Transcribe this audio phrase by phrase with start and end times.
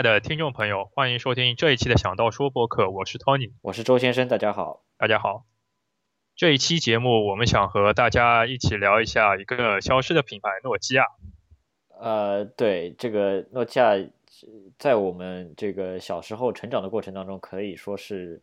[0.00, 5.44] 亲爱的听众朋友，欢迎收听这一期的想到说播客，我是 Tony，我是周先生，大家好，大家好。
[6.34, 11.04] 这一期节目，我们想和大家一起聊一下一个消失的品牌——诺基亚。
[12.00, 13.90] 呃，对，这个诺基亚
[14.78, 18.40] 在我们这个小时候成长的过程当中，可以说是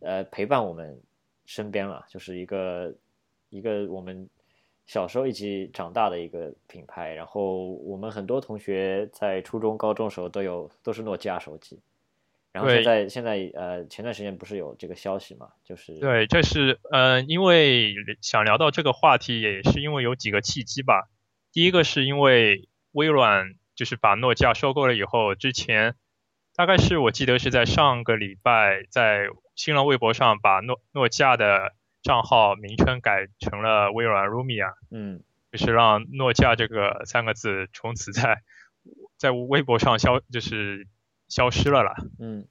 [0.00, 1.00] 呃陪伴我们
[1.44, 2.92] 身边了，就是一个
[3.50, 4.28] 一个我们。
[4.86, 11.80] 小时候一起长大的一个品牌，然后我们很多同学在初中、高中时候都有都是诺基亚手机，
[12.52, 21.08] 然后现在现在呃前段时间不是有这个消息嘛，就是对，这是呃因为想聊到这个话题，也是因为有几个契机吧。
[21.50, 25.96] 第一个是因为微软就是把诺基亚收购了以后，之前
[26.54, 31.72] 大概是我记得是在上个礼拜在新浪微博上把诺诺基亚的。
[32.06, 38.42] 账号名称改成了微软 Lumia，嗯，就是让诺基亚这个三个字从此在
[39.18, 40.86] 在微博上消就是
[41.26, 42.46] 消失了啦，嗯，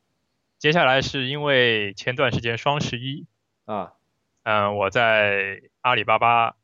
[0.59, 3.27] 接下来是因为前段时间双十一
[3.63, 3.93] 啊，
[4.43, 6.57] 嗯，我在阿里巴巴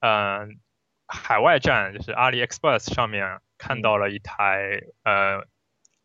[0.00, 0.58] 嗯
[1.06, 5.46] 海外站就是阿里 Express 上面看到了一台呃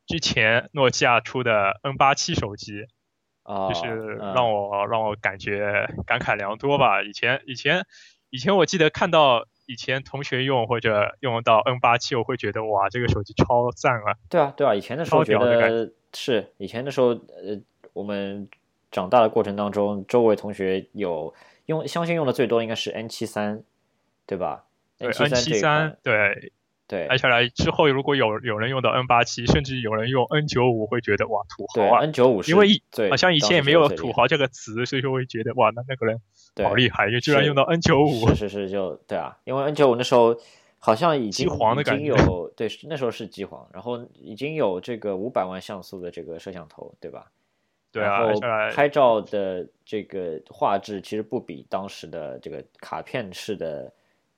[0.06, 2.86] 之前诺基亚出的 N 八七手机。
[3.48, 7.02] 就是让我让我感觉感慨良多吧。
[7.02, 7.86] 以前以前
[8.30, 14.16] 以前我记得看到以前同学用或者用到 N 八七，我会觉得哇，这个手机超赞啊！
[14.30, 17.60] 对啊对啊，以前的时候觉得是以前的时候，呃，
[17.94, 18.50] 我们
[18.92, 21.34] 长大的过程当中，周围同学有
[21.68, 23.64] 用，相信用的最多应该是 N 七三，
[24.26, 24.66] 对吧
[25.00, 26.52] ？N 七三对。
[26.88, 36.22] 对，接下来之后，如果有有人用到 N 八七，甚至有人用 N 九五，会觉得哇土豪啊！N 九五，因为好像以前也没有土豪这个词，所以说会觉得哇，那那个人
[36.64, 38.30] 好厉害，就居然用到 N 九五。
[38.30, 40.34] 是是是，就对啊，因为 N 九五那时候
[40.80, 47.30] 好像已经黄的感觉，有对，那时候是机皇，然后已经有这个五百万像素的这个摄像头，对吧？
[47.92, 48.40] 对啊，然后
[48.74, 53.92] 拍照的这个画质其实不比当时的这个卡片式的。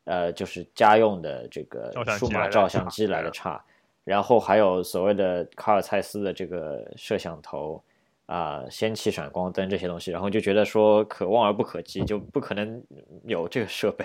[0.09, 3.63] 呃，就是家用的这个数码照相机来的差，
[4.03, 7.83] 然后还有所谓的卡尔蔡司的这个摄像头
[8.25, 12.83] 啊，氙气闪光灯这些东西，然后就觉得说可望而不可及，就不可能
[13.25, 14.03] 有这个设备。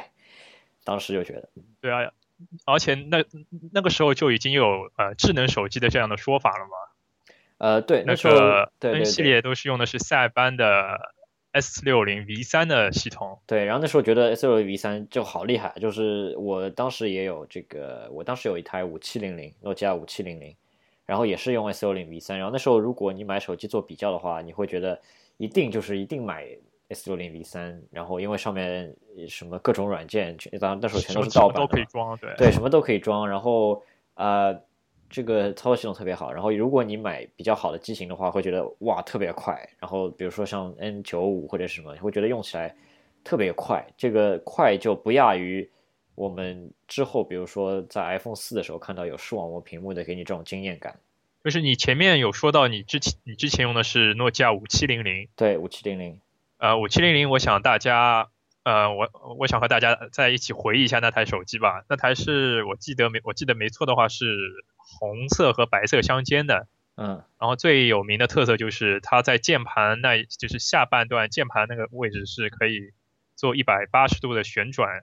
[0.84, 1.48] 当时就觉得，
[1.81, 2.12] 对啊，
[2.66, 3.25] 而且那
[3.72, 6.72] 那个时候就已经有呃智能手机的这样的说法了嘛。
[7.56, 11.13] 呃，对，那个 N 系列都是用的是塞班的。
[11.54, 20.54] S 六零 V 三的系统，对，然后那时候觉得 S 六零 V 三就好厉害，就是我当时也有这个，我当时有一台五七零零诺基亚五七零零，
[21.06, 25.00] 然后也是用 S 六零 V 三，然后那时候如果你买手机做比较的话，你会觉得
[25.37, 26.44] 一定就是一定买
[26.88, 28.92] S 六零 V 三，然后因为上面
[29.28, 33.82] 什么各种软件，当然那时候全都是盗版，都可以装，对，对，什么都可以装，然后
[34.15, 34.60] 呃。
[35.14, 39.56] 这个操作系统特别好，然后如果你买比较好的机型的话，会觉得哇特别快。
[39.78, 42.75] 然后比如说像 N 九五或者什么，会觉得用起来
[43.22, 43.86] 特别快。
[43.97, 45.70] 这个快就不亚于
[46.16, 50.98] 我们之后，比如说在 iPhone 四的时候看到有视网膜屏幕的，给你这种惊艳感。
[51.44, 56.19] 就是你前面有说到你之前你之前用的是诺基亚五七零零，对五七零零，
[56.58, 58.30] 呃五七零零，我想大家
[58.64, 59.08] 呃我
[59.38, 61.84] 我想和大家在一起回忆一下那台手机吧。
[61.88, 64.64] 那台是我记得没我记得没错的话是。
[64.87, 72.93] 红色和白色相间的，嗯，然后最有名的特色就是它在键盘那，就是下半段键盘那个位置是可以
[73.34, 75.03] 做一百八十度的旋转，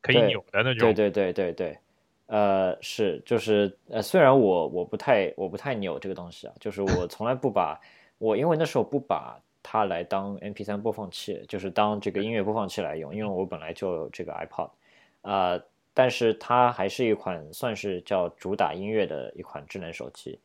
[0.00, 0.92] 可以扭的那种。
[0.92, 1.78] 对对对对对，
[2.26, 7.78] 呃，是就是呃，虽然我我不太我不太扭这个东西啊，就是我从来不把
[8.18, 14.70] 我因为那时候不把它来当 MP3 播放器，就是当这个音乐播放器来用，因为我本来就有这个 iPod，
[15.22, 15.60] 啊。
[15.92, 20.38] 但是它还是一款算是叫主打音乐的一款智能手机，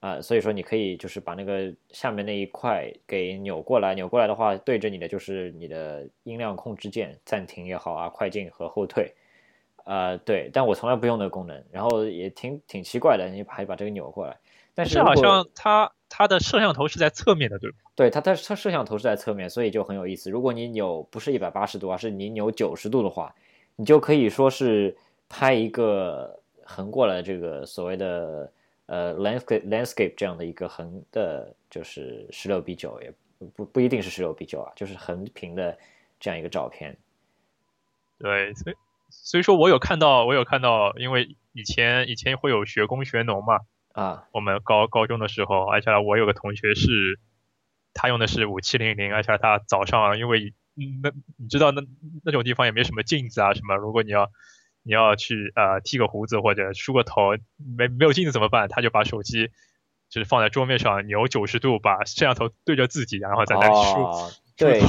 [0.00, 9.14] 啊，所以说你可以就是把那个下面那一块给扭过来，扭过来的话，对着你的就是你的音量控制键，暂停也好啊，快进和后退，
[9.84, 14.36] 呃，对，但我从来不用那个功能，然后也挺挺奇怪的，你还把这个扭过来，
[14.74, 17.76] 但是好像它它的摄像头是在侧面的，对吧？
[17.94, 20.30] 对，它它它摄像头是在侧面，所以就很有意思。
[20.30, 23.34] 如果你扭不是一百八十度，而是你扭九十度的话。
[23.78, 24.96] 你就可以说是
[25.28, 28.50] 拍一个横过来这个所谓的
[28.86, 33.12] 呃 landscape landscape 这样的一个横的，就是十六比九，也
[33.54, 35.76] 不不一定是十六比九啊，就是横屏的
[36.18, 36.96] 这样一个照片。
[38.18, 38.76] 对，所以
[39.10, 43.60] 所以说我有看到，我有看到，因为以前以前会有学工学农嘛，
[43.92, 47.20] 啊，我们高高中的时候，而且我有个同学是，
[47.92, 50.54] 他用的是五七零零，而且他早上因为。
[50.76, 51.82] 嗯，那你知道那
[52.24, 53.74] 那种地方也没什么镜子啊什么。
[53.76, 54.30] 如果你要
[54.82, 57.36] 你要去呃剃个胡子或者梳个头，
[57.76, 58.68] 没没有镜子怎么办？
[58.68, 59.46] 他就把手机
[60.08, 64.02] 就就是放在桌面上扭九十度，把摄像头对着自己，然后在那里梳。
[64.02, 64.80] 哦，对，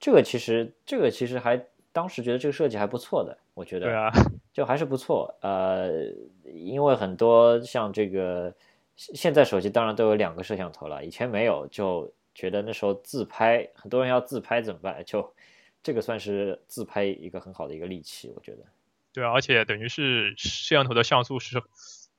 [0.00, 3.86] 这个其实这个其实还当时觉得这个设计还不错的，我觉得。
[3.86, 4.10] 对啊。
[4.52, 5.90] 就还是不错，呃，
[6.44, 8.54] 因为很多像这个
[8.94, 15.02] 现在手机当然都有两个摄像头了，以前没有，就觉得那时候自拍，很多人要自拍怎么办？
[15.04, 15.34] 就
[15.82, 18.64] 这个算是自拍一个很好的一个利器，我觉得。
[19.12, 21.62] 对啊，而且等于是摄像头的像素是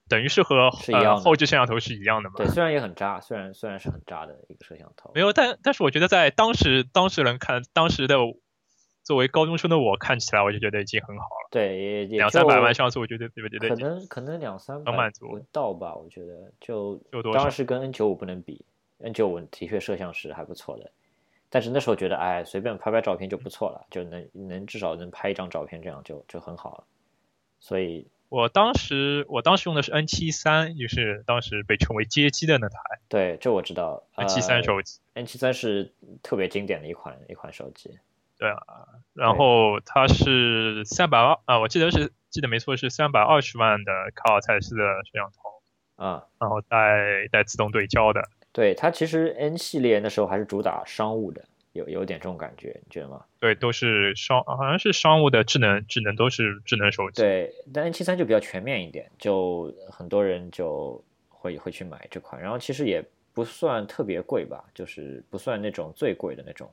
[0.07, 2.35] 等于是和是一样后置摄像头是一样的嘛？
[2.37, 5.11] 对，虽然也很渣，虽然虽然是很渣的一个摄像头。
[5.13, 8.17] 没有，但但是我觉得在当时当事人看当时的。
[9.05, 11.47] 作为高中生的我看起来，我就觉得已经很好了。
[11.51, 15.93] 对，也也两三百万像素，我觉得我觉得可能可能两三百不到吧。
[15.93, 16.99] 我觉得就
[17.31, 18.65] 当然是跟 N 九五不能比
[18.99, 20.91] ，N 九五的确摄像是还不错的。
[21.49, 26.83] 但是那时候觉得，哎，随便拍拍照片就不错了，就能能至少能拍一张照片，这样就就很好了。
[27.59, 32.77] 所以我当时我当时用的是 N 七三，就是当时被称为街机的那台。
[33.07, 34.03] 对，这我知道。
[34.15, 37.97] N 七三手机，N 七三是特别经典的一款一款手机。
[38.37, 48.27] 对啊，然后它是三百二啊，我记得是记得没错是三百二十万的卡尔蔡司的摄像头啊，然后带带自动对焦的。
[48.55, 51.43] 对它其实 N 系列那时候还是主打商务的，
[51.73, 53.25] 有有点这种感觉，你觉得吗？
[53.37, 57.21] 对，都是商好像是商务的智能智能都是智能手机。
[57.21, 63.03] 对，但 N 七三就比较全面一点，就很多人就会会去买这款，然后其实也
[63.33, 66.71] 不算特别贵吧，就是不算那种最贵的那种。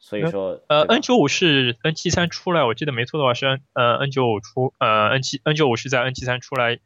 [0.00, 6.80] 所以说，呃，N 九五是 N 七三出来，我记得没错的话是 N 呃 N 九五出，呃 N 七 N 九五是在 N 七三出来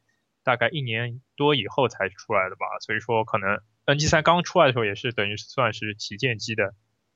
[0.45, 2.67] 大概一年多以后才出来的吧。
[2.83, 6.75] 所以说，可能 N 七三刚出来的时候也是等于算是旗舰机的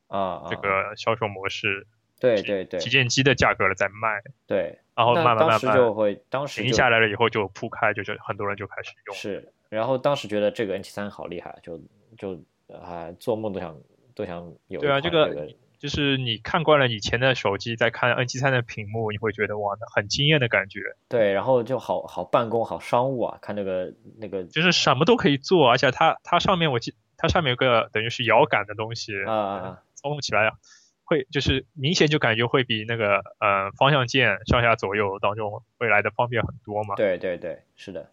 [0.08, 1.86] 啊这个销售模式，
[2.18, 11.80] 对对对，旗舰机的价格了在卖，对，然后慢慢慢慢就会当时停下来了以后就铺开，就是很多人就开始用，是，然后当时觉得这个 N 七三好厉害，就
[12.16, 13.76] 就啊做梦都想
[14.14, 15.48] 都想有对啊这个。
[15.80, 20.80] 就是你看惯了以前的手机，再看 N 七三的屏幕，你会觉得哇，很惊艳的感觉。
[21.08, 30.52] 对，然后就好好办公，好商务啊，看那个那个，就是什么都可以做，而且它它上面我记，它上面有个等于是摇杆的东西啊，操纵起来
[31.02, 36.94] 会就是明显就感觉会比那个呃方向键上下左右当中会来的方便很多嘛。
[36.96, 38.10] 对对对，是的。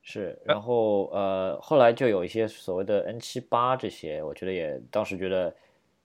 [0.00, 5.52] 是，然后呃，后来就有一些所谓的 N 七八这些，我觉得也当时觉得。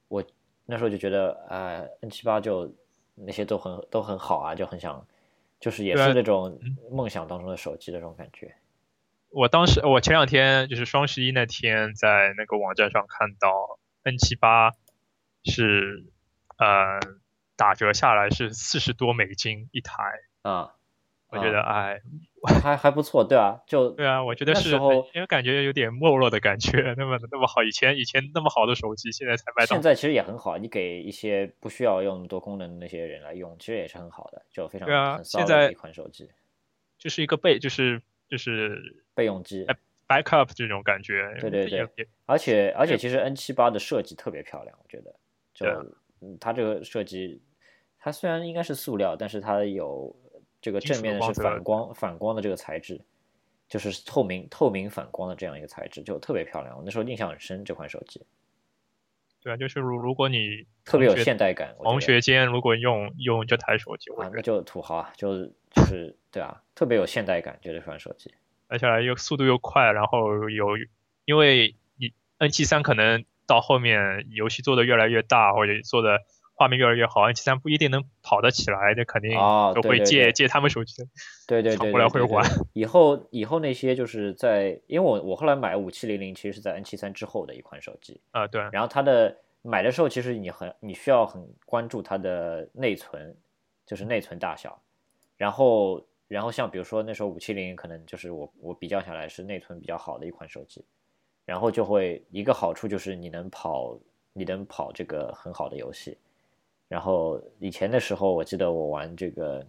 [0.08, 0.24] 我
[0.66, 2.74] 那时候就觉得，呃，N 七八就
[3.16, 5.06] 那些都很都很好啊，就很想，
[5.60, 6.60] 就是也是那种
[6.92, 8.56] 梦想当中的手机的这种感觉。
[9.30, 14.72] 我当时我前两天就是双十一那天在那个网站上看到 N 七八
[15.44, 16.06] 是
[16.58, 17.00] 呃
[17.58, 19.94] 打折下来是四十多美金一台
[20.44, 20.76] 啊。
[21.30, 22.00] 我觉得哎，
[22.62, 24.72] 还还不错，对啊，就对啊，我觉得是，
[25.14, 29.76] 因为感觉有点没落的感觉，那么那么好，以前以前那么好的手机，现在才卖到。
[29.76, 35.20] 现在其实也很好，你给一些不需要用多功能的那些人来用，其实也是很好的，就非常对啊。
[35.22, 36.30] 现在一款手机
[36.98, 39.66] 就是一个备，就是就是备用机
[40.08, 41.36] ，backup 这种感觉。
[41.42, 45.14] 对对对，而且而且其实 N 七八的设计特别漂亮，我觉得，
[45.54, 45.66] 就
[46.22, 47.42] 嗯，它这个设计，
[48.00, 50.16] 它虽然应该是塑料，但是它有。
[50.60, 53.00] 这个正面是反光反光的这个材质，
[53.70, 56.76] 就是透明透明反光的这样一个材质，就特别漂亮。
[56.76, 58.26] 我那时候印象很深，这款手机。
[59.42, 68.34] 对啊，就是如如果你特别有现代感，同学间如果用用这台手机，啊，那就土豪啊，就是就是对啊，特别有现代感，觉得这款手机，
[68.68, 70.78] 而且又速度又快，然后有
[71.26, 76.20] 因为你 N 七三可能到后面游戏做的越来越大，或者做的。
[76.58, 79.32] 画面越来越好，N 七三不一定能跑得起来，那肯定
[79.76, 81.08] 都会借借他们手机，
[81.48, 82.44] 对对对，过来会玩。
[82.74, 88.60] 以后以后那些就是在，因为我我后来买五七零零，其实是在 N 七三之后的一款手机啊，对。
[88.72, 93.38] 然后它的买的时候，其实你很你需要很关注它的内存，
[93.86, 94.82] 就是内存大小。
[95.38, 100.84] 然后然后像比如说那时候五七零可能就是我我比较下来是内存比较好的一款手机，
[101.46, 103.96] 然后就会一个好处就是你能跑
[104.34, 106.18] 你能跑这个很好的游戏。
[106.88, 109.66] 然后以前的时候，我记得我玩这个，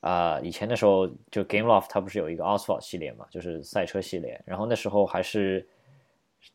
[0.00, 4.40] 啊，以前的时候就 GameLoft 它不是有一个 Asphalt 系列嘛，就是赛车系列。
[4.44, 5.66] 然后那时候还是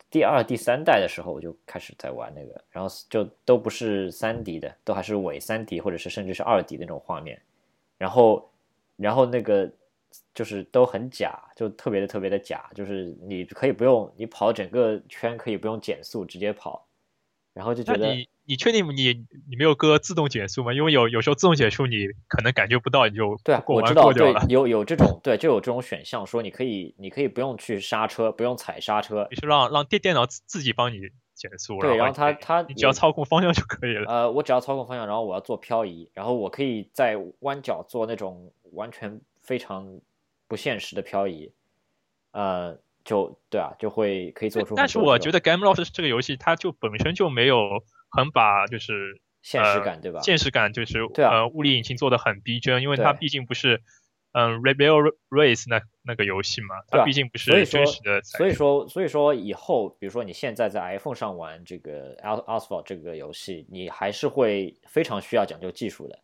[0.09, 7.41] 第二、第三代的时候，我就开始在玩那个，然后就都不是三 D 的，都还是伪三 D 或者是甚至是二 D 那种画面。
[7.97, 8.49] 然后，
[8.95, 9.69] 然后那个
[10.33, 16.84] 就是都很假，就特别的特别的假，就是你可以不用你跑整个圈可以不用减速直接跑。
[17.55, 20.73] 然后就觉得你你确定你你没有搁自动减速吗？
[20.73, 24.11] 因为有有时候自动减速你可能感觉不到，你就对啊，我知道，
[24.49, 30.99] 有有这种对，就有这种选项，说你可以你可以不用去刹车，不用踩刹车，你是让让电电脑自自己帮你
[31.33, 34.05] 减速，对，然后它它你只要操控方向就可以了。
[34.11, 40.01] 呃，我只要操控方向，然后我要做漂移，然后我可以在弯角做那种完全非常
[40.49, 41.53] 不现实的漂移，
[42.31, 44.75] 呃，就对啊，就会可以做出。
[44.75, 50.19] 但是我觉得 Game Loss 这个游戏它就本身就没有很把就是现实呃感对吧？
[50.21, 53.81] 现实感就是呃物理引擎做的很逼真，因为它毕竟不是
[54.33, 58.21] 嗯 Rebel Race 那那个游戏嘛，它毕竟不是真实的。
[58.23, 66.19] 所以说，所以说以后，比如说你现在在 iPhone 上玩这个 Asphalt 这个游戏，你还是会非常需要讲究技术的。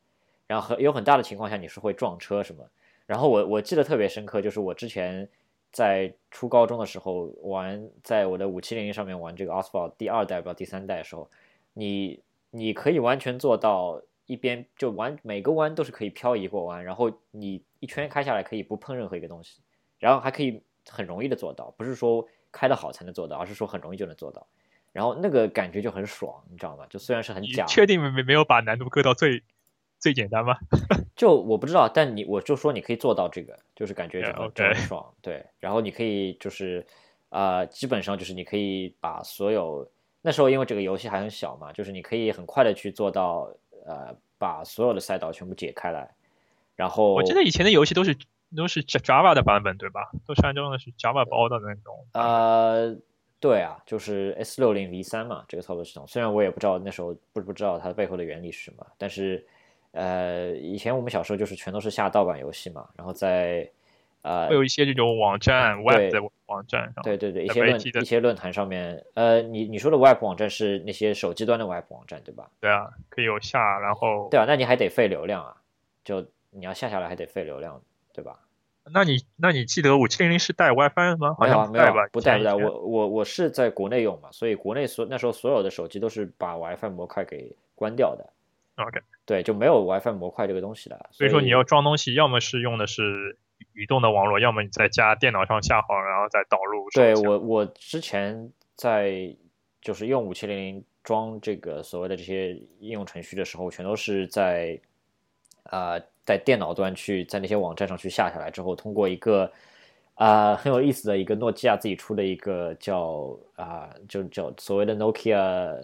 [0.48, 2.68] 然后很有很大的情况下你是会撞车什么。
[3.06, 5.30] 然后我我记得特别深刻，就是我之前
[5.72, 11.30] 在初高中的时候玩，在我的五七零零上面玩这个 Asphalt 第二代不知道第三代的时候，
[11.74, 19.62] 你你可以完全做到一边就完每个弯都是可以漂移过弯，然后你一圈开下来可以不碰任何一个东西。
[20.00, 24.48] 然后还可以很容易的做到，不是说开的好才能做到，而是说很容易就能做到。
[24.92, 26.86] 然后那个感觉就很爽，你知道吗？
[26.90, 29.44] 就虽然是很假，确定没没有把难度搁到最
[30.02, 30.58] 最简单吗？
[31.16, 35.46] 就我不知道，但你我就说你可以做到这个，就是感觉 OK 就很爽，对。
[35.60, 36.86] 然后你可以就是
[37.30, 39.88] 呃，基本上就是你可以把所有
[40.22, 43.54] 那时候因为这个游戏还很小嘛，就是你可以很快的去做到
[43.86, 46.10] 呃，把所有的赛道全部解开来，
[46.76, 48.18] 然后我记得以前的游戏都是
[48.56, 50.10] 都是 Java 的版本对吧？
[50.26, 52.06] 都是按照的是 Java 包的那种。
[52.14, 52.98] 呃，
[53.40, 56.08] 对啊，就是 S 六零 V 三嘛，这个操作系统。
[56.08, 59.46] 虽然我也不知道那时候不不知道它背后的原理是什么，但是
[59.92, 63.70] 呃，以前我们小时候就是全都是下盗版游戏嘛，然后在
[64.22, 72.50] 呃会有一些这种网站 Web 对的网站上，对对对一些论一些论坛上面，呃，你你说的 Web 网站是那些手机端的 Web 网站对吧？
[72.60, 75.56] 对啊，可以有下，然后对啊，那你还得费流量啊，
[76.04, 77.82] 就你要下下来还得费流量，
[78.14, 78.40] 对吧？
[78.94, 81.36] 那你那你记得五七零零是带 WiFi 的吗？
[81.38, 82.56] 好没有啊，没有吧啊，，不带不带。
[82.56, 88.28] 我我我是在国内用嘛，所以国内所那时候所有的手机都是把 WiFi 模块给关掉的
[88.78, 89.00] ，OK，
[89.32, 91.10] 对，就没有 WiFi 模块这个东西的。
[91.10, 93.38] 所以说你要装东西，要么是用的是
[93.74, 96.90] 移动的网络，要么你在家电脑上下好，然后再导入。
[96.94, 99.34] 对我我之前在
[99.82, 104.78] 就是用五七零零装这个所谓的这些应用程序的时候，全都是在
[105.64, 109.50] 呃在电脑端去在那些网站上去下下来之后，通过一个
[110.16, 115.82] 啊、很有意思的一个诺基亚自己出的一个叫啊、就叫所谓的 Nokia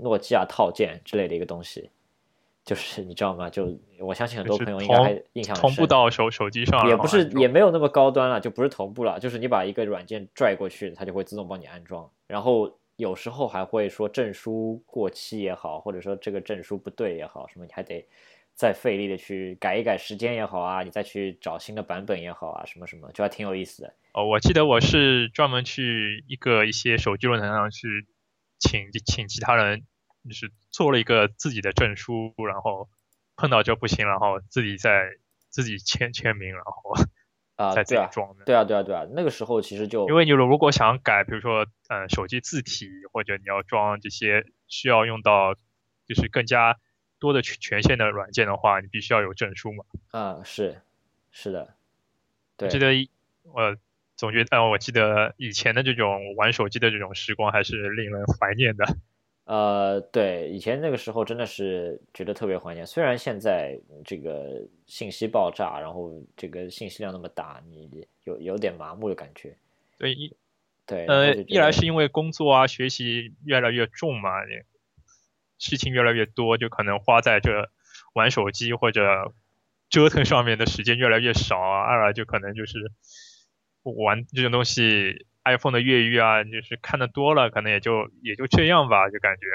[0.00, 1.90] 诺基亚套件之类的一个东西，
[2.66, 3.48] 就是你知道吗？
[3.48, 12.10] 就我相信很多朋友应该还印象很同步到手手机上，也不是也没有那么高端了，就不是同步了，就是你把一个软件拽过去，它就会自动帮你安装。
[12.26, 18.04] 然后有时候还会说证书过期也好，或者说这个证书不对也好，什么你还得
[18.52, 23.94] 再费力的去改一改时间也好啊，你再去找新的版本也好啊，什么什么，就还挺有意思的。
[24.12, 27.86] 哦，我记得我是专门去一个一些手机论坛上去
[28.58, 29.84] 请请其他人，
[30.26, 32.88] 就是做了一个自己的证书，然后
[33.36, 35.10] 碰到就不行，然后自己再
[35.48, 36.94] 自己签签名，然后
[37.56, 38.44] 啊、再自己装的。
[38.44, 45.54] 对啊，对啊，对啊，那个时候其实就因为你如果想改，比如说嗯手机字体，或者你要装这些需要用到
[46.06, 46.76] 就是更加
[47.18, 49.84] 多的权权限的软件的话，你必须要有证书嘛。
[50.10, 50.82] 啊、是
[51.30, 51.74] 是的，
[52.56, 53.10] 对我记得一
[53.42, 53.76] 我
[54.16, 58.84] 总觉得，呃，我记得以前的这种玩手机的这种时光还是令人怀念的。
[59.46, 62.84] 呃，对，以前那个时候真的是觉得特别怀念。
[62.84, 69.56] 虽然现在这个信息爆炸，然后这个信息量那么大，你有有点麻木的感觉。
[69.98, 70.36] 对，一
[70.84, 74.30] 对，呃，一来是因为工作啊、学习越来越重嘛，
[75.58, 77.70] 事情越来越多，就可能花在这
[78.14, 79.32] 玩手机或者
[79.88, 81.82] 折腾上面的时间越来越少啊。
[81.82, 82.90] 二来就可能就是
[83.84, 89.46] 玩这种东西，iPhone 的越狱啊，就是看的多了，可能也就也就这样吧，就感觉。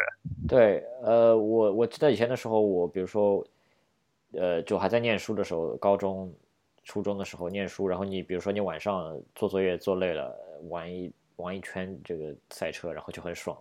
[0.47, 3.45] 对，呃，我我记得以前的时候，我比如说，
[4.31, 6.33] 呃，就还在念书的时候，高中、
[6.83, 10.35] 初中的时候念书，然后你比如说你晚上做作业做累了，
[10.69, 13.57] 玩一玩一圈这个赛车，然后就很爽，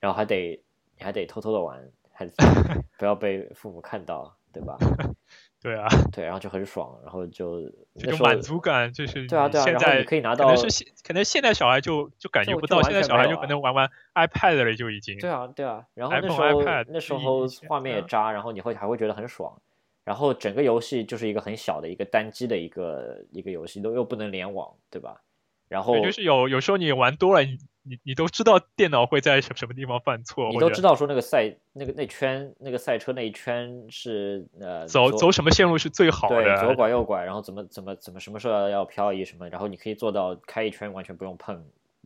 [0.00, 0.60] 然后还得
[0.96, 1.82] 你还得偷偷的玩，
[2.12, 2.26] 还
[2.98, 4.78] 不要被父母看到，对吧？
[5.60, 7.60] 对啊，对，然后就很爽，然后就
[7.98, 15.18] 这种满足感就是对啊对啊现在可以拿到可能是现可能现在小孩就就感觉不到，现在小孩就可能玩玩 iPad 了就已经。
[15.18, 19.60] 对啊，对啊，然后那时候 iPad 那时候画面也嗯渣，然后你会还会觉得很爽，
[20.04, 25.20] 然后整个游戏就是一个很小的一个单机的一个一个游戏，都又不能联网，对吧？
[25.68, 27.44] 然后对，就是有有时候你玩多了，
[27.86, 41.64] 你你你都知道电脑会在什什么地方犯错，你都知道说那个赛那个那圈那个赛车那一圈是呃走走什么线路是最好的对左，拐右拐，然后怎么怎么怎么什么时候要要漂移什么，然后你可以做到开一圈完全不用碰，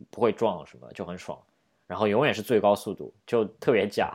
[0.09, 1.37] 不会撞什么，就很爽。
[1.87, 4.13] 然后永远是最高速度，就特别假，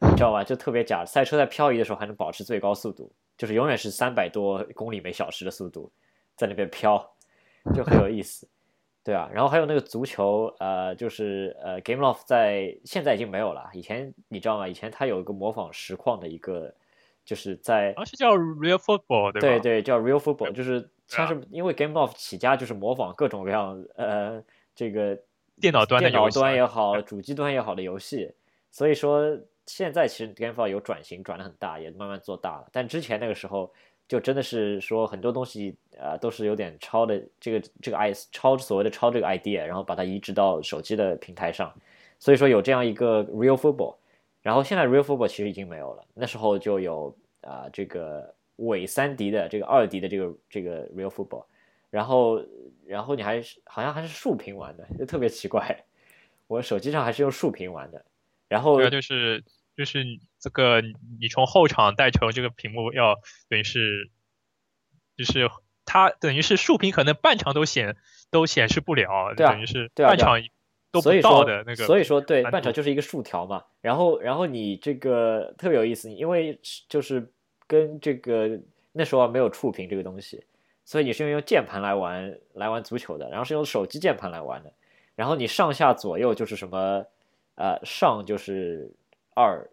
[0.00, 0.42] 你知道吧？
[0.42, 1.04] 就特别假。
[1.04, 5.92] 赛车在漂移的时候还能保持最高速度，就是永远是三百多公里每小时的速度
[6.36, 6.98] 在那边飘，
[7.74, 8.48] 就很有意思。
[9.04, 13.70] 对啊，然后还有那个足球，呃，就是呃，GameLoft 在现在已经没有了。
[13.72, 14.68] 以前你知道吗？
[14.68, 16.74] 以前它有一个模仿实况的一个，
[17.24, 19.48] 就是在好像是叫 Real Football 对吧？
[19.48, 24.42] 对对，叫 Real Football，就是对像啊是因为 GameLoft 起家就是模仿各种各样呃
[24.74, 25.18] 这个
[25.58, 28.30] 电脑端的电脑游戏啊端也好，主机端也好的游戏，
[28.70, 32.68] 所以说现在其实 GameLoft 有转型，转的很大，也慢慢做大了。
[32.72, 33.72] 但之前那个时候
[34.08, 41.74] 就真的是说很多东西啊、都是有点抄的这个这个 i 抄所谓的抄这个 idea，然后把它移植到手机的平台上，
[42.18, 43.96] 所以说有这样一个 Real Football。
[44.40, 51.44] 然后现在 Real Football 其实已经没有了，那时候就有啊、这个伪三 D 的这个二 D 的这个这个 Real Football，
[51.90, 52.40] 然后
[52.86, 55.84] 然后你还是好像还是竖屏玩的，就特别奇怪。
[56.46, 58.02] 我手机上还是用竖屏玩的，
[58.48, 59.44] 然后对啊，就是
[59.78, 60.04] 就是
[60.40, 63.14] 这个你你从后场带球这个屏幕要
[63.48, 64.10] 等于是，
[65.16, 65.48] 就是
[65.84, 67.96] 它等于是竖屏可能半场都显
[68.28, 70.42] 都显示不了，对啊等于是半场
[70.90, 71.86] 都不到的那个。
[71.86, 76.58] 所以说对半场就是一个竖条嘛，然后然后你这个特别有意思，因为
[76.88, 77.32] 就是
[77.68, 80.44] 跟这个那时候啊没有触屏这个东西，
[80.84, 84.72] 所以你是用键盘来玩来玩足球的，然后是用手机键盘来玩的，
[85.14, 87.06] 然后你上下左右就是什么
[87.54, 88.90] 呃上就是
[89.38, 89.70] 二，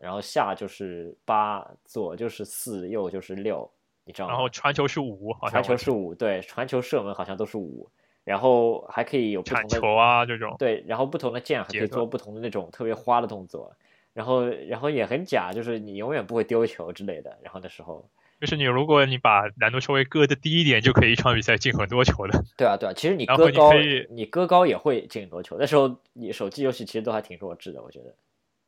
[0.00, 3.70] 然后下就是八，左就是四，右就是六，
[4.04, 4.32] 你知道吗？
[4.32, 7.88] 然后传球是五，好像传球是五，对，传球射门好像都是五，
[8.24, 10.56] 然后还可以有不同的球啊这种。
[10.58, 13.72] 对，然后不同的键还可以做不同的那种特别花的动作，
[14.12, 17.38] 然后然后也很假，就是你永远不会丢球之类的。
[17.40, 22.44] 然后那时候，就是你如果你把难度稍微搁的低一点，就可以一场比赛进很多球的。
[22.56, 25.56] 对啊对啊，其实你然后搁高你可以，你搁高也会进很多球。
[25.58, 28.14] 那时候你手机游戏其实都还挺弱智的，我觉得。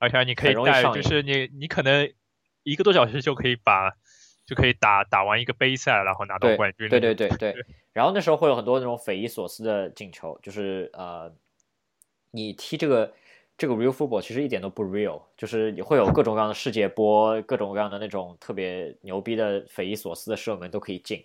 [0.00, 2.10] 而且你可以带，就是你你可能
[2.64, 3.92] 一个多小时就可以把
[4.46, 6.88] 就可以打打完一个杯赛，然后拿到冠军。
[6.88, 7.54] 对对对对。
[7.92, 11.32] 然后那时候会有很多那种匪夷所思的进球，就是呃，
[12.30, 13.12] 你踢这个
[13.58, 21.24] 这个 real football 其实一点都不 real，就是你会有各种各样的世界波，各种各样的那种特别牛逼的匪夷所思的射门都可以进，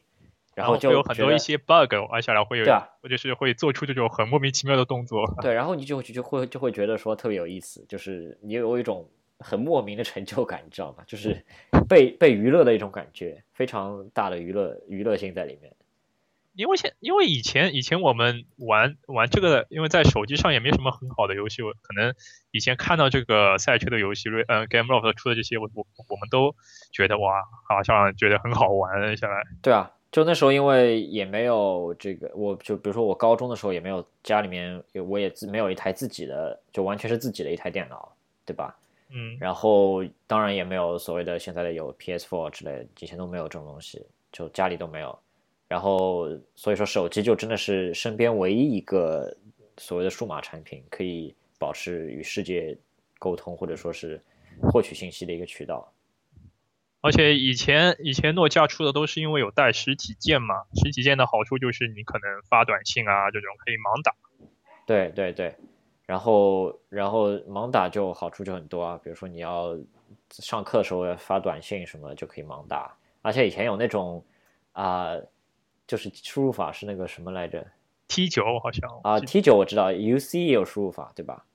[0.55, 5.23] 然就后会有很多一些 bug，而且来会有，对啊或者是会做出这种很莫名其妙的动作。
[5.41, 11.03] 对，然后你就就会就会觉得说特别有意思，就是你有一种很莫名的成就感，你知道吗？
[11.05, 11.45] 就是
[11.87, 15.73] 被被娱乐的一种感觉，非常大的娱乐娱乐性在里面。
[16.53, 22.13] 因为现因为以前以前我们玩玩这个，因为在手机上也没什么很好的游戏，我可能
[22.51, 26.55] 以前看到这个赛车的游戏，呃，GameLoft 出的这些，我我我们都
[26.93, 29.43] 觉得哇，好像觉得很好玩下来。
[29.61, 38.09] 对啊，就那时候因为也没有这个，我就比如说我高中的时候也没有家里面，我也自没有一台自己的，就完全是自己的一台电脑，
[38.45, 38.73] 对吧？
[39.09, 45.19] 嗯，然后当然也没有所谓的现在的有 PS4 之类的，以前都没有这种东西，就家里都没有。
[45.67, 49.35] 然后所以说手机就真的是身边唯一一个
[49.75, 52.77] 所谓的数码产品，可以保持与世界
[53.19, 54.17] 沟通或者说是
[54.61, 55.91] 获取信息的一个渠道。
[57.05, 64.11] 而且以前以前诺基亚出的都是因为有带实体键嘛，实体键的好处就是你可能发短信啊这种可以盲打。
[64.87, 65.55] 对对对，
[66.07, 69.77] 然后然后盲打就好处就很多啊，比如说你要
[70.31, 74.25] 上课的时候要发短信什么就可以盲打，而且以前有那种
[74.73, 75.15] 啊、
[75.87, 77.65] 就是输入法是那个什么来着
[78.07, 81.45] T 九好像啊、t 九我知道，UC 也有输入法对吧？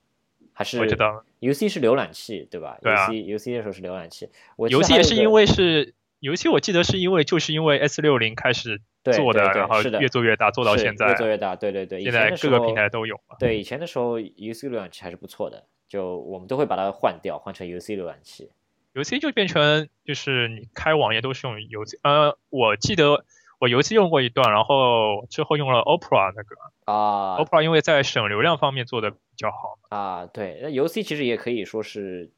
[0.61, 2.77] 还是我知道 UC 是浏览器对吧？
[2.81, 13.35] 对啊 UC UC 的时候是浏览器，我游戏也是因为是游戏，我记得是因为就是因为 S 六零开始对做的，然后越做越大，做到现在越，做越大，对对对，现在各个平台都有嘛。
[13.39, 18.51] 对，以前的时候 UC 浏览器还是不错的，就我们都会把它换掉，换成 UC 浏览器。
[18.93, 23.25] UC 就变成就是你开网页都是用 UC，，呃，我记得
[23.61, 26.55] 我游戏用过一段，然后之后用了 Opera 那个、
[26.91, 29.77] 啊 Opera，因为在省流量方面做的比较好。
[29.89, 32.31] 啊，对，那游戏其实也可以说是，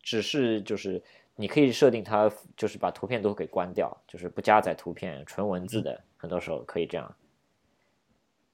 [0.00, 1.02] 只是就是
[1.34, 7.12] 你可以设定它，就是把图片都给关掉，就是不加载图片，纯文字的，很多时候可以这样。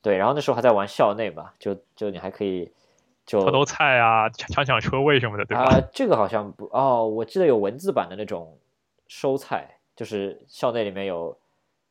[0.01, 2.73] 对，然后那时候还在玩校内嘛，就就你还可以
[3.27, 5.65] 就偷偷菜啊，抢抢抢车位什么的，对吧？
[5.65, 8.57] 啊，这个好像不哦，我记得有文字版的那种
[9.09, 11.37] 收菜，就是校内里面有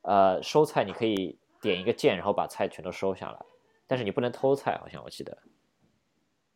[0.04, 3.40] 呃收菜，你可以点一个键，然后把菜全都收下来，
[3.88, 5.40] 但是你不能偷菜，好像我记得。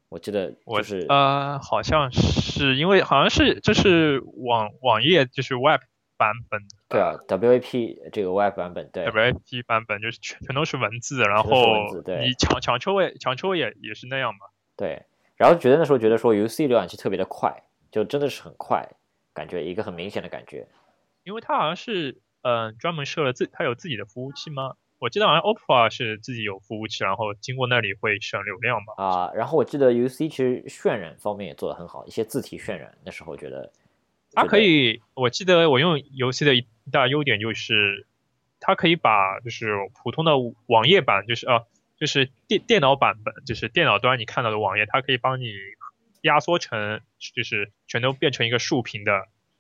[0.10, 5.82] 我记得我就是呃，好像是因为好像是这是网网页就是 Web
[6.16, 11.52] 版本，对啊，WAP 这个 Web 版本对 WAP 版本就是全全都是文字，然后
[12.22, 14.46] 你抢抢车位抢车位也也是那样嘛。
[14.78, 15.04] 对，
[15.36, 18.88] 然后觉得那时候觉得说 UC 浏览器特别的快，就真的是很快，
[19.34, 20.70] 感觉一个很明显的感觉。
[21.26, 24.76] 因为它好像是呃专门设了自它有自己的服务器吗？
[25.00, 28.94] 我记得好像 OPPO 是自己有服务器，然后经过那里会省流量吧。
[28.98, 33.72] 啊，然后我记得 UC 其实渲染方面也做得很好，一些字体渲染，那时候觉得
[34.32, 38.08] 它可以，我记得我用游戏的一大优点就是，
[38.60, 40.32] 它可以把就是普通的
[40.68, 41.66] 网页版，就是啊，
[42.00, 45.52] 就是电电脑版本，就是电脑端你看到的网页，它可以帮你
[46.22, 47.02] 压缩成，
[47.36, 49.12] 就是全都变成一个竖屏的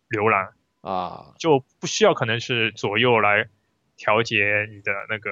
[0.09, 0.53] 浏览，
[0.87, 3.49] 啊，就不需要可能是左右来
[3.95, 5.29] 调节你的那个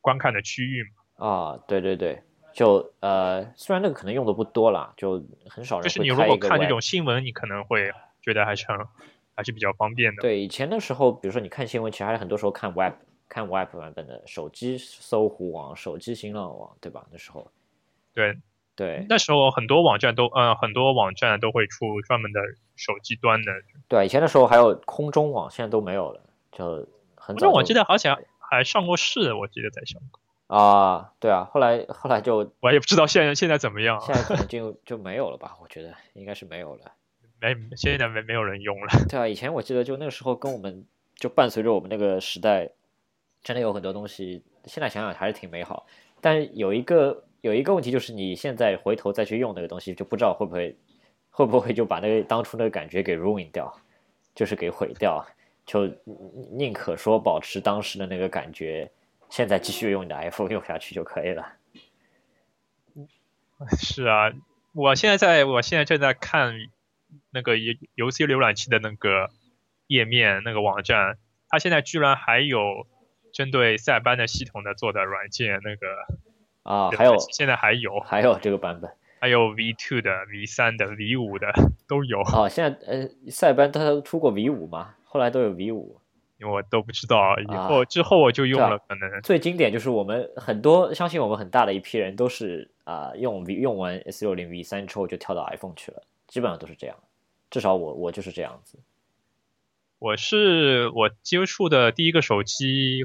[0.00, 1.26] 观看的区域嘛。
[1.26, 8.78] 啊，对对对，就呃，虽然那个可能用的不多啦，就很少人就是你如果看开一个 web 那种新闻，你可能会觉得还是很
[9.34, 10.22] 还是比较方便的。
[10.22, 12.94] 对，以前的时候，比如说你看新闻，其实还是很多时候看 Web，
[13.28, 17.06] 看 Web 版本的手机搜狐网、手机新浪网，对吧？
[17.10, 17.50] 那时候，
[18.14, 18.38] 对，
[18.76, 22.40] 对那时候很多网站都，呃，很多网站都会出专门的
[22.76, 23.52] 手机端的。
[23.88, 26.20] 对，以前的时候还有空中网，现在都没有了，
[26.52, 27.50] 就很早就。
[27.50, 30.00] 我记得好像还上过市，我记得在香
[30.46, 35.56] 港，啊，对啊，后来后来就我也不知道现在现在怎么样，现在可能就就没有了吧？
[35.60, 36.92] 我觉得应该是没有了。
[37.42, 38.88] 没现在没没有人用了。
[39.08, 42.70] 对啊，以前我记得就那个时候跟我们就伴随着我们那个时代，
[43.42, 45.86] 真的有很多东西，现在想想还是挺美好。
[46.20, 50.76] 但是有一个有一个问题就是，你现在回头再去用那个东西，就不知道会不会
[51.30, 53.80] 会不会就把那个当初那个感觉给 ruin 掉，
[54.34, 55.26] 就是给毁掉。
[55.66, 55.86] 就
[56.50, 58.90] 宁可说保持当时的那个感觉，
[59.28, 61.52] 现在继续用你的 iPhone 用下去就可以了。
[63.78, 64.32] 是啊，
[64.72, 66.54] 我现在在我现在正在看
[67.30, 69.30] 那个游游戏浏览器的那个
[69.86, 72.86] 页面那个网站，它现在居然还有
[73.32, 75.86] 针对塞班的系统的做的软件，那个
[76.62, 81.52] 啊，还有现在还有还有这个版本还有 V two 的、V 三的、V 五的
[81.86, 86.00] 都有，啊，现在呃塞班它出过 V 五嘛，后来都有 V 五。
[86.38, 96.96] 因为我都不知道，以啊后、之后我就用了，可能最经典就是我们很多，相信我们很大的一批人都是啊、用 V 用完 S 六零 V 三之后就跳到 iPhone 去了，基本上都是这样。
[97.50, 98.78] 至少我我就是这样子。
[99.98, 103.04] 我是我接触的第一个手机，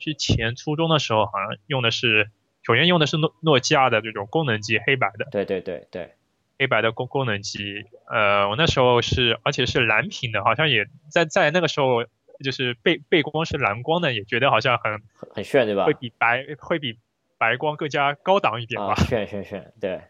[0.00, 2.32] 之前初中的时候好像用的是，
[2.66, 6.14] 首先用的是诺诺基亚的这种功能机，黑白的对对对对
[6.58, 7.84] 黑白的功功能机。
[8.08, 12.02] 呃，我那时候是而且是蓝屏的，好像也在在那个时候
[12.42, 15.94] 就是背背光是蓝光的，也觉得好像很很很炫对吧会？
[15.94, 16.98] 比白会比
[17.38, 18.94] 白光更加高档一点吧。
[18.94, 20.00] 啊，炫炫炫，对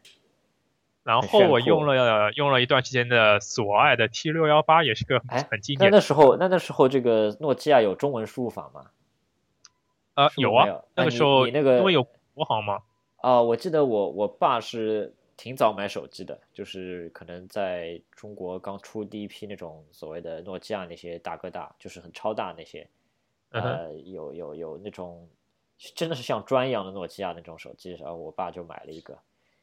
[1.04, 5.96] 然后我用了用了一段时间的索爱的 T 六幺八，也是个哎很经典的。
[5.96, 8.86] 那那时候那那时候这个诺基亚有中文输入法吗？
[10.14, 12.82] 呃，有啊，那个时候你那个因为有国行嘛，
[13.16, 22.86] 啊，我记得我我爸是挺早买手机的，就是可能在中国刚出第一批那种所谓的诺基亚那些大哥大，就是很超大那些，
[23.50, 25.26] 呃，有有有那种
[25.94, 29.18] 真的是像砖一样的诺基亚那种手机，然后我爸就买了一个，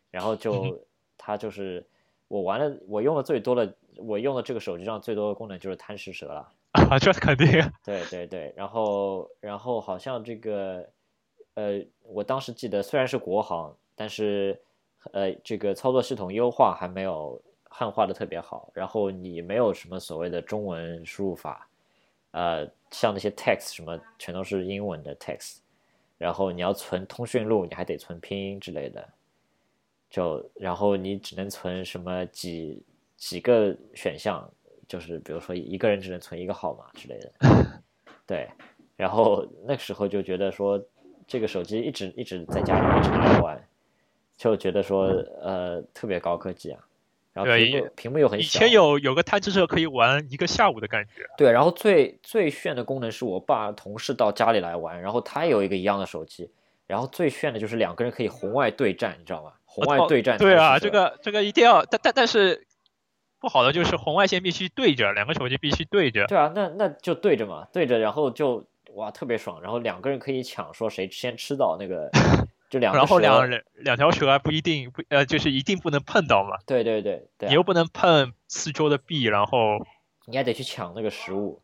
[0.09, 1.86] 然后嗯就他就是
[2.27, 6.51] 我玩了，我用的最多的，我用的这个手机上最多的功能就是贪食蛇了。
[6.71, 7.47] 啊，这肯定。
[7.83, 10.89] 对对对，然后然后好像这个，
[11.55, 14.59] 呃，我当时记得虽然是国行，但是
[15.11, 17.39] 呃，这个操作系统优化还没有
[17.69, 21.67] 汉化的特别好，然后你没有什么所谓的中文输入法，
[22.31, 25.57] 呃，像那些 text 什么全都是英文的 text，
[26.17, 29.07] 然后你要存通讯录，你还得存拼音之类的，
[30.09, 32.81] 就然后你只能存什么几
[33.17, 34.49] 几个选项，
[34.87, 37.31] 就是比如说一个人只能存一个号码之类的，
[38.25, 38.49] 对，
[38.95, 40.81] 然后那个时候就觉得说
[41.27, 43.62] 这个手机一直一直在家里一直玩，
[44.38, 45.05] 就觉得说
[45.41, 46.79] 呃特别高科技啊，
[47.33, 51.23] 然后对屏幕屏幕又很小以，前有有个贪吃蛇可以玩一个下午的感觉。
[51.38, 56.49] 对，然后最最炫的功能是我爸同事到家里来玩，然后他有一个一样的手机，
[56.88, 59.53] 然后最炫的就是两个人可以红外对战，你知道吗？
[59.65, 62.67] 红外哦对战对啊，这个这个一定要，但但但是
[63.39, 66.27] 不好的就是红外线必须对着，两个手机必须对着。
[66.27, 72.10] 对啊，那那就对着嘛，对着，然后就哇特别爽，然后两个人可以抢说谁先吃到那个，
[72.69, 79.86] 就两个然后蛇两人两条蛇还不一定不呃，就是一定不能碰到嘛，对对对对啊、你又不能碰四周的壁，然后
[80.25, 81.62] 你还得去抢那个食物，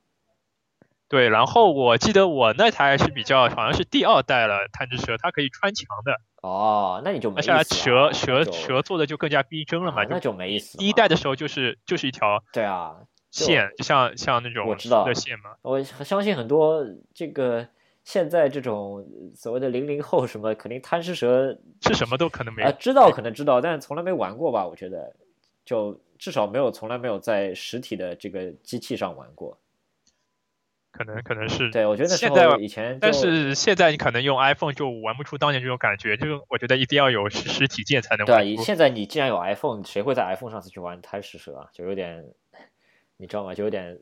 [1.07, 7.63] 对，然后我记得我那台是比较好像是第二代了，贪吃蛇它可以穿墙的，哦，那你就没意思而了。
[7.63, 10.77] 且蛇蛇蛇做的就更加逼真了嘛，啊那就没意思。
[10.77, 15.55] 第一代的时候就是就是一条对啊，就线，就像像那种我知道的线嘛。
[15.61, 17.67] 我相信很多这个
[18.03, 24.67] 现在这种所谓的零零后什么，肯定贪吃蛇是什么都可能没啊、知道可能知道，但是从来没玩过吧？
[24.67, 25.15] 我觉得，
[25.63, 29.57] 就至少没有从来没有在实体的这个机器上玩过。
[30.91, 38.57] 可能可能是对，我觉得现在以前，但是现在你可能用 iPhone 就玩不出当年这种感觉，就是我觉得一定要有实实体键才能对啊，玩对。
[38.57, 41.69] 现在你既然有 iPhone，谁会在 iPhone 上去玩贪吃蛇啊？
[41.71, 42.25] 就有点，
[43.21, 43.53] 你知道吗？
[43.53, 43.99] 就有点，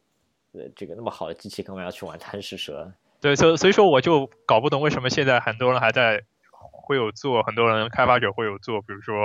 [0.54, 2.94] 呃，这个那么好的机器，干嘛要去玩贪食蛇？
[3.20, 6.22] 对，所所以说我就搞不懂为什么现在很多人还在
[6.60, 9.16] 会有做，很多人开发者会有做，比如说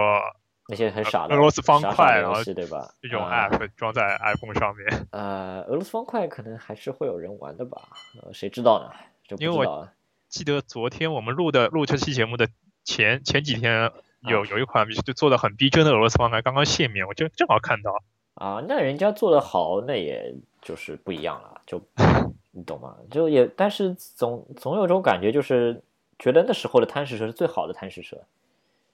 [0.68, 2.94] 那些很傻的俄罗斯方块然后对吧？
[3.02, 5.06] 这种啊 app 装在 iPhone 上面。
[5.12, 7.82] 呃，俄罗斯方块可能还是会有人玩的吧？
[8.22, 8.90] 呃，谁知道呢？
[9.38, 9.88] 因为我。
[10.28, 12.48] 记得昨天我们录的录这期节目的
[12.84, 18.02] 前前几天有有一款就做的很逼真的俄罗斯方块刚刚限免，我就正好看到。
[18.34, 21.80] 啊，那人家做的好，那也就是不一样了，就
[22.50, 22.96] 你懂吗？
[23.10, 25.82] 就也，但是总总有种感觉，就是
[26.18, 28.20] 觉得那时候的贪食蛇是最好的贪食蛇，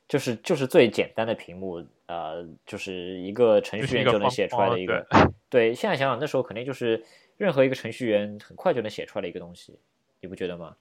[0.08, 5.06] 就是就是最简单的屏幕，呃，就是一个程序员就能写出来的一个。
[5.50, 7.02] 对，现在想想那时候肯定就是
[7.36, 9.78] 任何一个程序员很快就能写出来的一个东西，
[10.20, 10.76] 你不觉得吗？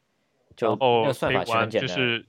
[0.55, 2.25] 就那个算法其实很简单，就是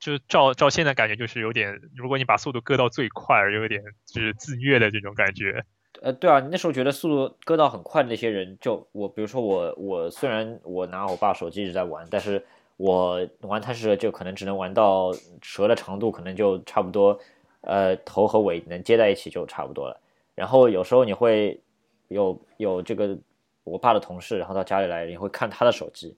[0.00, 5.62] 就照照现在感觉就是有点，如果你把速度搁到最快，有点就是自虐的这种感觉。
[6.00, 12.42] 呃，对啊，那时候觉得速度搁到很快的那些人，就我，比如说我，我虽然我拿我爸手机一直在玩，但是
[12.78, 17.20] 我玩贪食蛇就可能只能玩到蛇的长度，可能就差不多，
[17.60, 20.00] 呃，头和尾能接在一起就差不多了。
[20.34, 21.60] 然后有时候你会
[22.08, 23.18] 有有这个
[23.64, 26.16] 我爸的同事，然后到家里来，你会看他的手机，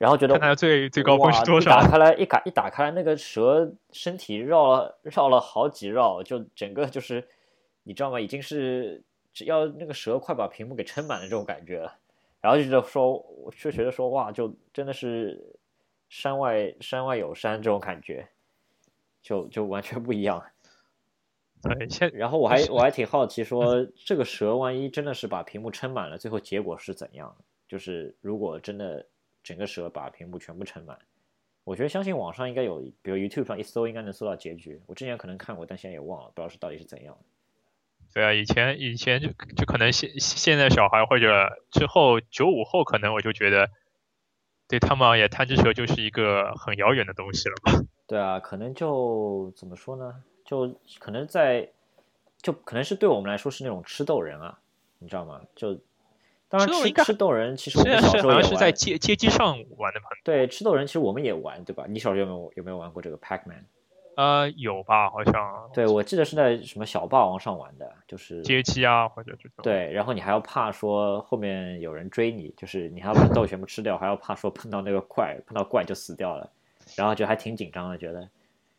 [0.00, 1.72] 然后觉得最最高分是多少？
[1.72, 7.28] 打开来，一打一打开来，那个蛇身体绕了绕了好几绕，就整个就是，
[7.82, 8.18] 你知道吗？
[8.18, 9.02] 已经是
[9.34, 11.98] 只要那个蛇快把屏幕给撑满了这种感觉了。
[12.40, 15.38] 然后就觉得说，我就觉得说，哇，就真的是
[16.08, 18.26] 山外山外有山这种感觉，
[19.20, 20.42] 就就完全不一样。
[21.60, 27.36] 对，现然后我还我还挺好奇说，这个蛇万一真的是把屏幕撑满了，最后结果是怎样？
[27.68, 29.04] 就是如果真的
[29.50, 30.96] 整个蛇把屏幕全部撑满，
[31.64, 34.80] 我觉得相信网上应该有，比如 YouTube 上一搜应该能搜到结局。
[34.86, 37.18] 我之前可能看过，但现在也忘了，不知道是到底是怎样。
[38.14, 43.68] 对啊，以前以前就就可能现现在小孩或者之后九五后，可能我就觉得
[44.68, 47.72] 对他们而言，贪吃蛇就是一个很遥远的东西了吧。
[48.06, 50.22] 对啊，可能就怎么说呢？
[50.44, 51.68] 就可能在，
[52.40, 54.60] 就可能是对我们来说是那种吃豆人啊，
[55.00, 55.40] 你知道吗？
[55.56, 55.80] 就
[56.50, 58.44] 当然吃吃豆人其实我们小时候也玩。
[58.44, 60.06] 是在街街机上玩的嘛？
[60.24, 61.84] 对，吃豆人其实我们也玩，对吧？
[61.88, 63.64] 你小时候有没有有没有玩过这个 Pac-Man？
[64.16, 65.08] 呃，有吧？
[65.08, 65.32] 好像
[65.72, 69.62] 对，我记得是在什么小霸王上玩的，就是街机啊，或者这种。
[69.62, 76.50] 对，然后你还要怕说后面有人追你，就是你还要把豆全部吃掉，还要怕说碰到那个怪，碰到怪就死掉了，
[76.96, 78.28] 然后就还挺紧张的，觉得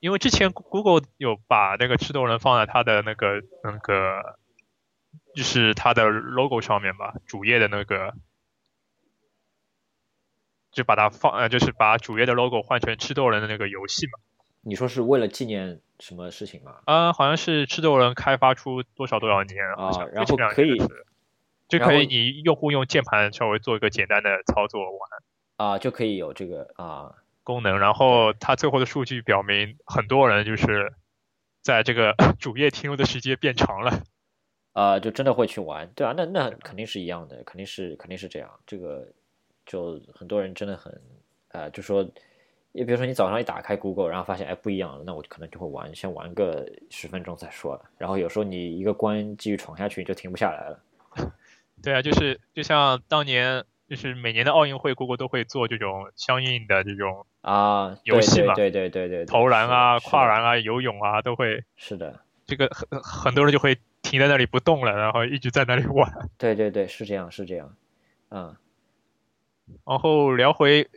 [0.02, 4.38] 因为之前 Google 有把那个吃豆人放在它的那个那个，
[5.36, 8.14] 就是它的 logo 上面吧，主页的那个，
[10.72, 14.14] 就把它放呃，就是把主页的 logo 换成吃豆人的那个游戏嘛。
[14.64, 16.76] 你说是为了纪念什么事情吗？
[16.86, 20.78] 呃，好像是吃豆人开发出多少多少年，啊然后可以
[21.68, 25.10] 就可以你用户用键盘稍微做一个简单的操作完
[25.58, 30.94] 啊，就可以有这个啊，功能，然后它最后的数据表明，很多人就是
[31.62, 34.04] 在这个 主页停留的时间变长了。
[34.74, 38.50] 啊，就真的会去玩，对啊，那那肯定是一样的，肯定是肯定是这样。
[38.66, 39.06] 这个
[39.66, 41.02] 就很多人真的很，
[41.50, 42.08] 呃，就说，
[42.72, 47.82] 也比如说你早上一打开 Google，然后发现哎不一样了，那我可能就会玩，先玩个十分钟再说了。
[47.98, 50.80] 然后有时候你一个关继续闯下去，你就停不下来了。
[51.84, 63.78] 对啊，就是就像当年，就是每年的奥运会，Google 都会做这种相应的这种啊，游戏嘛对对对对对，对投篮啊、跨栏啊、游泳啊，都会是的，这个很很多人就会
[64.12, 66.12] 停在那里不动了，然后一直在那里玩。
[66.38, 67.74] 对对对，是这样是这样，
[68.30, 68.54] 嗯，
[69.88, 70.90] 然后聊回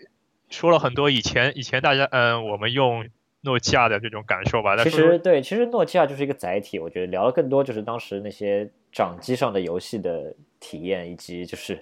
[0.51, 3.09] 说了很多以前以前大家嗯我们用
[3.43, 11.79] 诺基亚的这种感受吧，其实对，其实诺基亚就是一个载体，我觉得聊的更多就是当时那些掌机上的游戏的体验，以及就是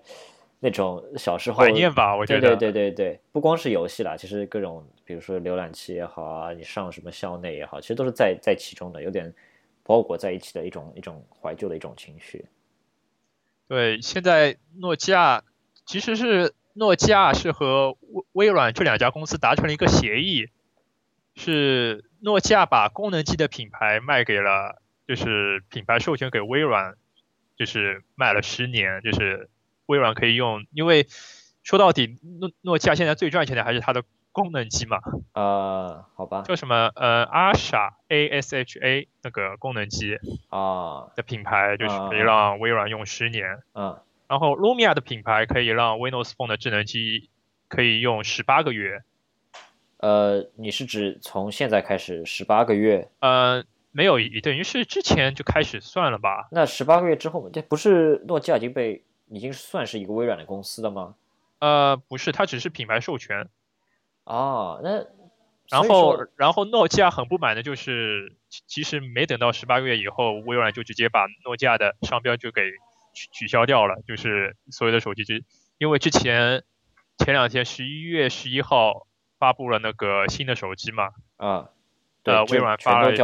[0.61, 2.40] 那种小时候怀念吧，我觉得。
[2.40, 9.33] 对对对对对，不光是游戏啦，其实各种比如说浏览器也好啊，你上什么校内也好，其实都是在在其中的，有点
[9.85, 12.47] 包裹在一起的一种一种怀旧的一种情绪。
[13.68, 15.42] 对，现在诺基亚
[15.87, 20.49] 其实是诺基亚是和微微软这两家公司达成了一个协议，
[21.35, 26.97] 是诺基亚把功能机的品牌卖给了，就是品牌授权给微软，
[27.57, 29.49] 就是卖了十年，就是
[29.87, 31.07] 微软可以用，因为
[31.62, 34.99] 说到底，诺诺基亚现在最赚钱的还是它的功能机嘛，
[35.35, 40.16] 呃，好吧，叫什么呃阿莎 A S H A 那个功能机
[40.49, 47.29] 啊，的品牌，就是可以让微软用十年，嗯，然后 Lumia 的品牌可以让 Windows Phone 的智能机
[47.68, 49.03] 可以用十八个月，
[49.99, 53.11] 呃，你是指从现在开始十八个月？
[53.21, 56.49] 呃，没有，等于是之前就开始算了吧？
[56.51, 61.16] 那十八个月之后，这不是诺基亚已经被已经算是一个微软的公司了吗？
[61.59, 63.49] 呃，不是，它只是品牌授权。
[64.24, 65.04] 哦，那
[65.70, 72.62] 然后然后诺基亚很不满的就是，其实没等到十八个月以后，微软就直接把诺基亚的商标就给
[73.14, 75.35] 取取消掉了，就是所有的手机就
[75.78, 76.62] 因为之前
[77.18, 79.06] 前两天十一月十一号
[79.38, 81.70] 发布了那个新的手机嘛，啊，
[82.24, 83.16] 呃，微软发了对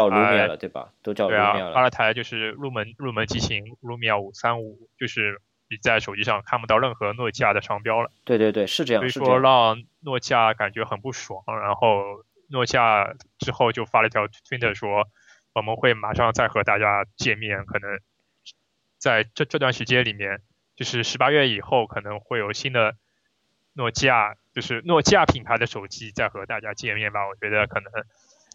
[0.69, 0.93] 吧？
[1.03, 5.41] 都叫 Lumia 了，发了台就是入门入门机型 Lumia 五三五，就是。
[5.71, 8.11] 你在手机上看不到任何诺基亚的商标了。
[8.25, 9.03] 对对对，是这样。
[9.03, 15.07] 所以说让诺基亚感觉很不爽，然后诺基亚之后就发了一条推特说，
[15.53, 17.99] 我们会马上再和大家见面，可能
[18.97, 20.41] 在这这段时间里面，
[20.75, 22.97] 就是十八月以后可能会有新的
[23.75, 27.29] 诺基亚，就是诺基亚品牌的手机再和大家见面吧。
[27.29, 27.93] 我觉得可能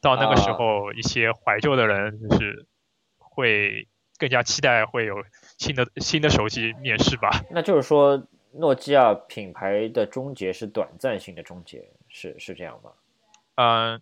[0.02, 2.66] 到那个时候，一些怀旧的人就是
[3.20, 3.88] 会。
[4.24, 5.22] 更加期待会有
[5.58, 7.44] 新的新的手机面世吧？
[7.52, 12.92] 那就是说，诺基亚品牌的终结是短暂性的终结，是是这样吗？
[13.56, 14.02] 嗯，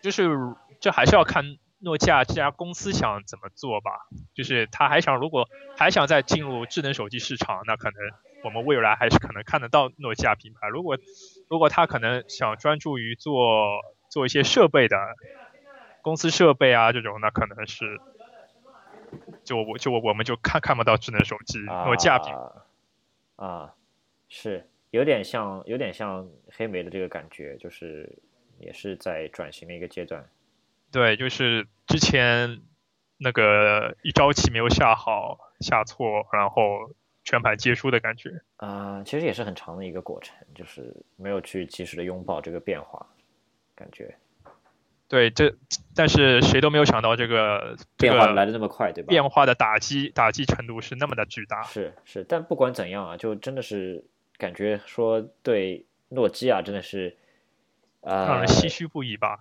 [0.00, 0.30] 就是
[0.78, 3.90] 这还是要看诺基亚这家公司想怎么做吧。
[4.34, 7.96] 就是他还想，如果还想再进入智能手机市场，那可能
[8.44, 10.68] 我们未来还是可能看得到诺基亚品牌。
[10.68, 10.96] 如果
[11.50, 14.96] 如果他可能想专注于做做一些设备的
[16.02, 17.98] 公司设备啊这种，那可能是。
[19.48, 22.34] 就我就我我们就看看不到智能手机，诺基亚屏
[23.36, 23.74] 啊，
[24.28, 28.18] 是有点像有点像黑莓的这个感觉，就是
[28.58, 30.22] 也是在转型的一个阶段。
[30.92, 32.60] 对，就是之前
[33.16, 36.90] 那个一招棋没有下好，下错，然后
[37.24, 38.42] 全盘皆输的感觉。
[38.56, 43.06] 啊，其实也是很长的一个过程，就是没有去及时的拥抱这个变化，
[43.74, 44.14] 感觉。
[45.08, 45.54] 对，这
[45.94, 49.08] 但是谁都没有想到这个变化来的那么快，对吧？
[49.08, 51.62] 变化的打击打击程度是那么的巨大。
[51.62, 54.04] 是是，但不管怎样啊，就真的是
[54.36, 57.16] 感觉说对诺基亚真的是，
[58.02, 59.38] 呃，让人唏嘘不已吧？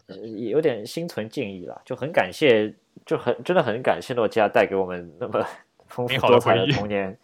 [0.50, 2.74] 有点心存敬意了，就很感谢，
[3.06, 5.46] 就很真的很感谢诺基亚带给我们那么
[5.88, 7.18] 丰富多彩的童年。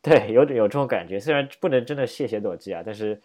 [0.00, 3.20] 对，有有这种感觉，虽然不能真的谢谢诺基亚，但是。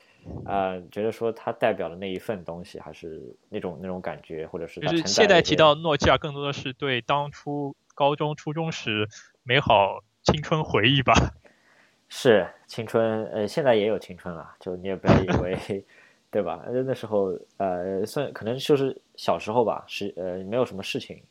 [0.45, 9.07] 呃，觉得说它代表的那一份东西，还是那种那种感觉，或者是就是现在提到诺基亚，更多的是对当初高中、初中时
[9.43, 11.13] 美好青春回忆吧。
[12.09, 15.85] 是青春，呃，现在也有青春了，就你也不要以 为，
[16.29, 16.63] 对吧？
[16.67, 21.23] 那时候，呃，算可能就是小时候吧，是呃，没有什么事情，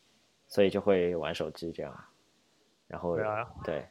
[0.49, 2.05] 所以就会玩手机这样，
[2.89, 3.17] 然后
[3.63, 3.85] 对。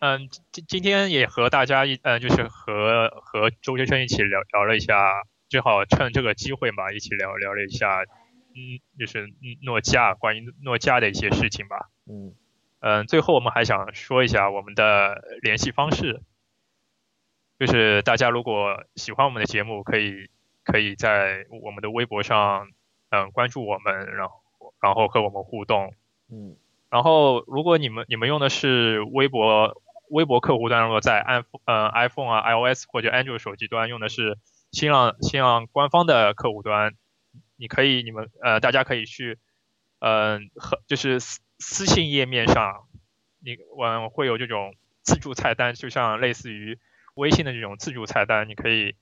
[0.00, 9.28] 嗯，今今天也和大家一，嗯，就是和和周先生一起聊聊了一下，正好趁这个机会嘛，一起聊聊了一下，嗯，就是
[9.62, 11.90] 诺基亚关于诺基亚的一些事情吧。
[12.06, 12.34] 嗯
[12.80, 16.22] 嗯，最后我们还想说一下我们的联系方式，
[17.58, 20.30] 就是大家如果喜欢我们的节目，可以
[20.64, 22.66] 可以在我们的微博上，
[23.10, 24.42] 嗯，关注我们，然后
[24.80, 25.92] 然后和我们互动。
[26.32, 26.56] 嗯。
[26.90, 34.36] 然后，如果你们你们用的是微博微博客户端，如果在 iPhone 呃 iPhone 啊 iOS 或者安卓手机端用的是
[34.72, 36.94] 新浪新浪官方的客户端，
[37.56, 39.38] 你可以你们呃大家可以去
[40.00, 42.88] 嗯和就是私私信页面上，
[43.38, 46.76] 你我会有这种自助菜单，就像类似于
[47.14, 48.96] 微信的这种自助菜单，你可以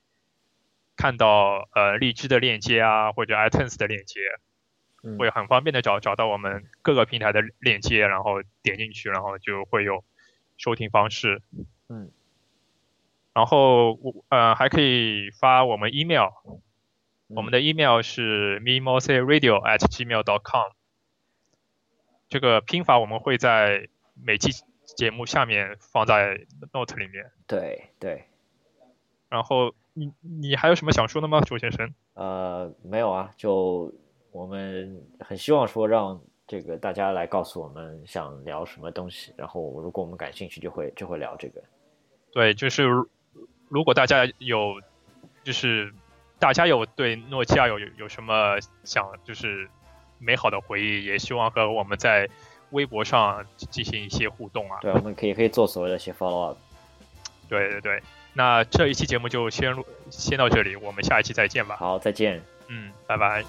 [0.95, 4.19] 看到呃荔枝的链接啊或者 iTunes 的链接。
[5.17, 10.03] 会很方便的找找到我们各个平台的链接，然后点进去，然后就会有
[10.57, 11.41] 收听方式。
[11.87, 12.11] 嗯，
[13.33, 16.29] 然后我呃还可以发我们 email，
[17.27, 20.71] 我们的 email 是 mimoseradio at gmail dot com，。
[22.27, 23.87] 这个拼法我们会在
[24.21, 24.51] 每期
[24.97, 26.41] 节目下面放在
[26.73, 27.31] note 里面。
[27.47, 28.25] 对对。
[29.29, 31.93] 然后你你还有什么想说的吗，周先生？
[32.15, 33.93] 呃，没有啊，就。
[34.31, 41.61] 我们很希望说让这个大家来告诉我们想聊什么东西，然后如果我们感兴趣，就会就会聊这个。
[42.31, 42.83] 对，就是
[43.67, 44.81] 如果大家有，
[45.43, 45.91] 就是
[46.37, 49.67] 大家有对诺基亚有有什么想就是
[50.19, 52.29] 美好的回忆，也希望和我们在
[52.71, 54.77] 微博上进行一些互动啊。
[54.81, 56.57] 对，我们可以可以做所谓的一些 follow up。
[57.47, 58.03] 对对对，
[58.33, 61.75] 那这一期节目就先录先到这里，我们下一期再见吧。
[61.77, 62.39] 好，再见。
[62.69, 63.43] 嗯，拜拜。